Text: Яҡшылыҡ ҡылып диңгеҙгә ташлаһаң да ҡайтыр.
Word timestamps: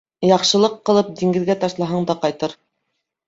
Яҡшылыҡ 0.27 0.77
ҡылып 0.89 1.11
диңгеҙгә 1.19 1.57
ташлаһаң 1.65 2.09
да 2.13 2.15
ҡайтыр. 2.25 2.57